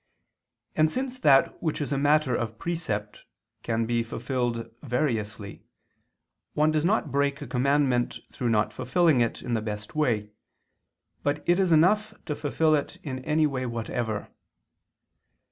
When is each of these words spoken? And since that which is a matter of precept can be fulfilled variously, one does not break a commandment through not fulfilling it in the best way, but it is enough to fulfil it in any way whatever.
And 0.75 0.89
since 0.89 1.19
that 1.19 1.61
which 1.61 1.79
is 1.79 1.93
a 1.93 1.97
matter 1.99 2.33
of 2.35 2.57
precept 2.57 3.23
can 3.61 3.85
be 3.85 4.01
fulfilled 4.01 4.71
variously, 4.81 5.63
one 6.55 6.71
does 6.71 6.83
not 6.83 7.11
break 7.11 7.39
a 7.39 7.45
commandment 7.45 8.17
through 8.31 8.49
not 8.49 8.73
fulfilling 8.73 9.21
it 9.21 9.43
in 9.43 9.53
the 9.53 9.61
best 9.61 9.93
way, 9.93 10.31
but 11.21 11.47
it 11.47 11.59
is 11.59 11.71
enough 11.71 12.15
to 12.25 12.35
fulfil 12.35 12.73
it 12.73 12.97
in 13.03 13.19
any 13.25 13.45
way 13.45 13.67
whatever. 13.67 14.29